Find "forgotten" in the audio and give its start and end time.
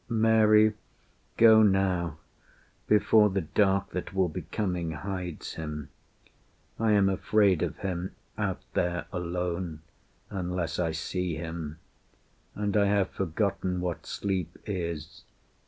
13.11-13.79